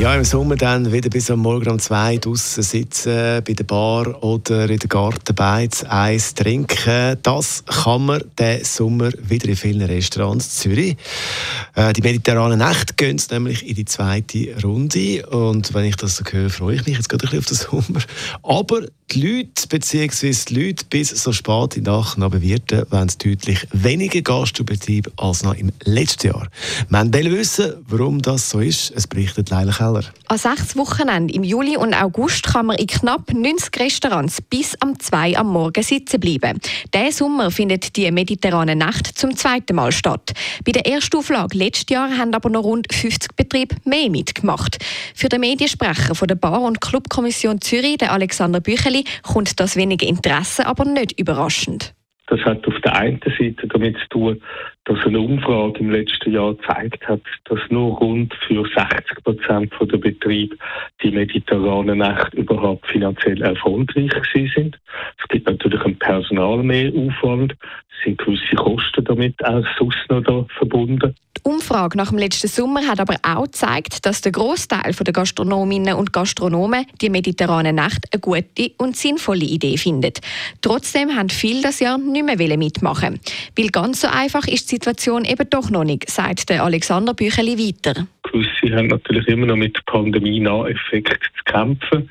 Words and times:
Ja, 0.00 0.14
im 0.14 0.24
Sommer 0.24 0.56
dann 0.56 0.90
wieder 0.90 1.10
bis 1.10 1.30
am 1.30 1.40
Morgen 1.40 1.72
um 1.72 1.78
zwei 1.78 2.16
draußen 2.16 2.62
sitzen, 2.62 3.44
bei 3.44 3.52
der 3.52 3.64
Bar 3.64 4.24
oder 4.24 4.70
in 4.70 4.78
der 4.78 4.88
Gartenbeiz 4.88 5.84
Eis 5.86 6.32
trinken. 6.32 7.18
Das 7.22 7.62
kann 7.66 8.06
man 8.06 8.24
diesen 8.38 8.64
Sommer 8.64 9.10
wieder 9.20 9.50
in 9.50 9.56
vielen 9.56 9.82
Restaurants 9.82 10.64
in 10.64 10.72
Zürich. 10.72 10.96
Äh, 11.74 11.92
die 11.92 12.00
mediterrane 12.00 12.56
Nacht 12.56 12.96
gehen 12.96 13.20
nämlich 13.30 13.68
in 13.68 13.74
die 13.74 13.84
zweite 13.84 14.56
Runde. 14.62 15.26
Und 15.26 15.74
wenn 15.74 15.84
ich 15.84 15.96
das 15.96 16.16
so 16.16 16.24
höre, 16.24 16.48
freue 16.48 16.76
ich 16.76 16.86
mich 16.86 16.96
jetzt 16.96 17.10
gerade 17.10 17.26
ein 17.26 17.38
bisschen 17.38 17.78
auf 17.78 17.82
den 17.82 17.92
Sommer. 17.92 18.04
Aber 18.42 18.86
die 19.12 19.20
Leute, 19.20 19.68
beziehungsweise 19.68 20.46
die 20.46 20.66
Leute 20.66 20.84
bis 20.88 21.10
so 21.10 21.32
spät 21.32 21.76
in 21.76 21.84
der 21.84 21.94
Nacht 21.94 22.16
noch 22.16 22.30
bewirten, 22.30 22.86
wollen 22.90 23.10
deutlich 23.22 23.66
weniger 23.72 24.22
Gastrobetrieb 24.22 25.10
als 25.16 25.42
noch 25.42 25.54
im 25.54 25.72
letzten 25.84 26.28
Jahr. 26.28 26.48
Man 26.88 27.12
will 27.12 27.32
wissen, 27.32 27.74
warum 27.86 28.22
das 28.22 28.48
so 28.48 28.60
ist. 28.60 28.92
Es 28.94 29.06
berichtet 29.06 29.50
Leila 29.50 29.72
Keller. 29.90 30.04
An 30.28 30.38
sechs 30.38 30.76
Wochenenden 30.76 31.34
im 31.34 31.42
Juli 31.42 31.76
und 31.76 31.94
August 31.94 32.44
kann 32.44 32.66
man 32.66 32.76
in 32.76 32.86
knapp 32.86 33.32
90 33.32 33.80
Restaurants 33.80 34.40
bis 34.42 34.76
am 34.80 34.98
2 34.98 35.36
am 35.36 35.48
Morgen 35.48 35.82
sitzen 35.82 36.20
bleiben. 36.20 36.60
Diesen 36.94 37.12
Sommer 37.12 37.50
findet 37.50 37.96
die 37.96 38.10
mediterrane 38.10 38.76
Nacht 38.76 39.06
zum 39.06 39.36
zweiten 39.36 39.76
Mal 39.76 39.92
statt. 39.92 40.32
Bei 40.64 40.72
der 40.72 40.86
ersten 40.86 41.16
Auflage 41.16 41.58
letztes 41.58 41.86
Jahr 41.90 42.16
haben 42.16 42.34
aber 42.34 42.50
noch 42.50 42.64
rund 42.64 42.92
50 42.92 43.34
Betriebe 43.36 43.76
mehr 43.84 44.10
mitgemacht. 44.10 44.78
Für 45.14 45.28
den 45.28 45.40
Mediensprecher 45.40 46.14
von 46.14 46.28
der 46.28 46.36
Bar- 46.36 46.62
und 46.62 46.80
Clubkommission 46.80 47.60
Zürich, 47.60 47.98
der 47.98 48.12
Alexander 48.12 48.60
Bücheli, 48.60 49.04
kommt 49.22 49.58
das 49.58 49.76
wenige 49.76 50.06
Interesse 50.06 50.66
aber 50.66 50.84
nicht 50.84 51.18
überraschend. 51.18 51.94
Das 52.28 52.40
hat 52.44 52.64
auf 52.66 52.80
der 52.84 52.94
einen 52.94 53.20
Seite 53.20 53.66
damit 53.66 53.96
zu 53.98 54.08
tun, 54.10 54.42
dass 54.86 55.04
eine 55.04 55.20
Umfrage 55.20 55.80
im 55.80 55.90
letzten 55.90 56.32
Jahr 56.32 56.54
gezeigt 56.54 57.06
hat, 57.06 57.20
dass 57.44 57.58
nur 57.68 57.96
rund 57.98 58.34
für 58.46 58.64
60 58.64 59.24
Prozent 59.24 59.72
der 59.80 59.98
Betriebe 59.98 60.56
die 61.02 61.10
mediterrane 61.10 61.94
Nacht 61.94 62.34
überhaupt 62.34 62.86
finanziell 62.86 63.42
erfolgreich 63.42 64.12
sind. 64.54 64.78
Es 65.18 65.28
gibt 65.28 65.46
natürlich 65.46 65.82
einen 65.82 65.98
Personalmehraufwand, 65.98 67.52
es 67.52 68.04
sind 68.04 68.18
gewisse 68.18 68.56
Kosten 68.56 69.04
damit 69.04 69.44
auch 69.44 69.64
sonst 69.78 69.98
noch 70.08 70.22
da 70.22 70.46
verbunden. 70.56 71.14
Die 71.36 71.48
Umfrage 71.48 71.96
nach 71.96 72.10
dem 72.10 72.18
letzten 72.18 72.48
Sommer 72.48 72.86
hat 72.86 73.00
aber 73.00 73.16
auch 73.22 73.44
gezeigt, 73.44 74.04
dass 74.04 74.20
der 74.20 74.32
Großteil 74.32 74.92
der 74.92 75.12
Gastronominnen 75.12 75.94
und 75.94 76.12
Gastronomen 76.12 76.84
die 77.00 77.08
mediterrane 77.08 77.72
Nacht 77.72 78.06
eine 78.12 78.20
gute 78.20 78.72
und 78.76 78.96
sinnvolle 78.96 79.44
Idee 79.44 79.78
findet. 79.78 80.20
Trotzdem 80.60 81.16
haben 81.16 81.30
viele 81.30 81.62
das 81.62 81.80
Jahr 81.80 81.96
nicht 81.96 82.24
mehr 82.24 82.58
mitmachen. 82.58 83.20
Weil 83.56 83.68
ganz 83.68 84.02
so 84.02 84.08
einfach 84.08 84.46
ist 84.48 84.69
Situation 84.70 85.24
eben 85.24 85.48
doch 85.50 85.70
noch 85.70 85.84
nicht, 85.84 86.08
sagt 86.08 86.48
der 86.48 86.64
Alexander 86.64 87.14
Bücheli 87.14 87.58
weiter. 87.58 88.06
Gewisse 88.22 88.76
haben 88.76 88.88
natürlich 88.88 89.26
immer 89.28 89.46
noch 89.46 89.56
mit 89.56 89.84
Pandemie-Nacheffekt 89.86 91.30
zu 91.36 91.44
kämpfen. 91.44 92.10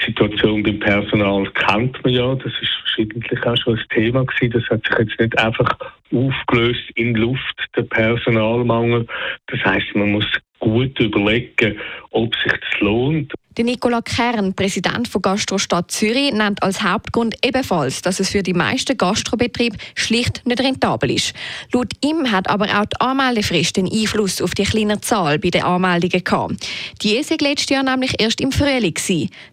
Die 0.00 0.06
Situation 0.06 0.62
beim 0.62 0.80
Personal 0.80 1.48
kennt 1.52 2.02
man 2.04 2.12
ja, 2.12 2.34
das 2.34 2.52
ist 2.60 2.72
verschiedentlich 2.82 3.46
auch 3.46 3.56
schon 3.56 3.78
ein 3.78 3.84
Thema 3.90 4.24
gewesen. 4.24 4.52
Das 4.52 4.68
hat 4.70 4.86
sich 4.86 4.98
jetzt 4.98 5.20
nicht 5.20 5.38
einfach 5.38 5.70
aufgelöst 6.12 6.82
in 6.96 7.14
Luft, 7.14 7.68
der 7.76 7.82
Personalmangel. 7.82 9.06
Das 9.46 9.60
heißt, 9.64 9.94
man 9.94 10.12
muss 10.12 10.26
gut 10.64 10.98
überlegen, 10.98 11.78
ob 12.10 12.34
sich 12.36 12.52
das 12.52 12.80
lohnt. 12.80 13.32
Der 13.56 13.64
Nicola 13.64 14.00
Kern, 14.02 14.52
Präsident 14.54 15.06
von 15.06 15.22
Gastrostadt 15.22 15.90
Zürich, 15.90 16.32
nennt 16.32 16.60
als 16.64 16.82
Hauptgrund 16.82 17.36
ebenfalls, 17.44 18.02
dass 18.02 18.18
es 18.18 18.30
für 18.30 18.42
die 18.42 18.52
meisten 18.52 18.96
Gastrobetriebe 18.96 19.76
schlicht 19.94 20.44
nicht 20.44 20.60
rentabel 20.60 21.12
ist. 21.12 21.34
Laut 21.72 21.92
ihm 22.04 22.32
hat 22.32 22.50
aber 22.50 22.64
auch 22.64 22.86
die 22.86 23.00
Anmeldefrist 23.00 23.78
einen 23.78 23.92
Einfluss 23.92 24.42
auf 24.42 24.54
die 24.54 24.64
kleine 24.64 25.00
Zahl 25.02 25.38
bei 25.38 25.50
den 25.50 25.62
Anmeldungen 25.62 26.24
gehabt. 26.24 26.66
Die 27.02 27.14
war 27.14 27.48
letztes 27.48 27.68
Jahr 27.68 27.84
nämlich 27.84 28.20
erst 28.20 28.40
im 28.40 28.50
Frühling. 28.50 28.94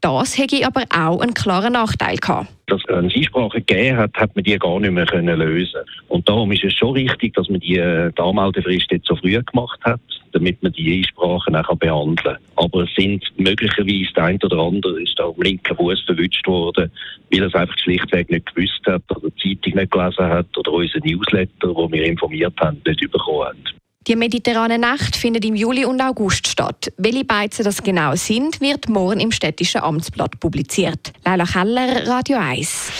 Das 0.00 0.38
hätte 0.38 0.66
aber 0.66 0.84
auch 0.90 1.20
einen 1.20 1.34
klaren 1.34 1.74
Nachteil 1.74 2.16
gehabt 2.16 2.48
dass 2.66 2.80
es 2.88 3.14
Einsprachen 3.14 3.62
gegeben 3.66 3.98
hat, 3.98 4.14
hat 4.14 4.34
man 4.34 4.42
die 4.42 4.58
gar 4.58 4.80
nicht 4.80 4.90
mehr 4.90 5.04
können 5.04 5.38
lösen 5.38 5.80
Und 6.08 6.26
darum 6.26 6.50
ist 6.50 6.64
es 6.64 6.72
schon 6.72 6.94
richtig, 6.94 7.34
dass 7.34 7.50
man 7.50 7.60
die, 7.60 7.76
äh, 7.76 8.10
die 8.10 8.22
Anmeldefrist 8.22 8.90
jetzt 8.90 9.06
so 9.06 9.16
früh 9.16 9.38
gemacht 9.42 9.78
hat 9.84 10.00
damit 10.34 10.62
man 10.62 10.72
die 10.72 10.98
Einsprachen 10.98 11.56
auch 11.56 11.74
behandeln 11.76 12.16
kann. 12.16 12.38
Aber 12.56 12.82
es 12.82 12.94
sind 12.94 13.24
möglicherweise 13.38 14.12
der 14.14 14.24
ein 14.24 14.38
oder 14.42 14.58
andere 14.58 15.00
ist 15.00 15.18
da 15.18 15.24
am 15.24 15.40
linken 15.40 15.76
Fuß 15.76 16.02
verwünscht 16.04 16.46
worden, 16.46 16.90
weil 17.30 17.40
er 17.40 17.46
es 17.46 17.54
einfach 17.54 17.78
schlichtweg 17.78 18.30
nicht 18.30 18.54
gewusst 18.54 18.80
hat 18.86 19.02
oder 19.10 19.30
die 19.30 19.58
Zeitung 19.58 19.80
nicht 19.80 19.92
gelesen 19.92 20.26
hat 20.26 20.58
oder 20.58 20.72
unsere 20.72 21.06
Newsletter, 21.06 21.74
wo 21.74 21.90
wir 21.90 22.04
informiert 22.04 22.54
haben, 22.60 22.82
nicht 22.86 23.00
bekommen 23.00 23.46
haben. 23.46 23.64
Die 24.06 24.16
mediterrane 24.16 24.78
Nacht 24.78 25.16
findet 25.16 25.46
im 25.46 25.54
Juli 25.54 25.86
und 25.86 25.98
August 26.02 26.46
statt. 26.46 26.92
Welche 26.98 27.24
Beizen 27.24 27.64
das 27.64 27.82
genau 27.82 28.14
sind, 28.16 28.60
wird 28.60 28.90
morgen 28.90 29.18
im 29.18 29.32
städtischen 29.32 29.80
Amtsblatt 29.80 30.38
publiziert. 30.40 31.12
Leila 31.24 31.44
Keller, 31.44 32.06
Radio 32.06 32.36
1. 32.38 32.92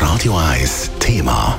Radio 0.00 0.34
1 0.36 0.90
Thema. 1.00 1.58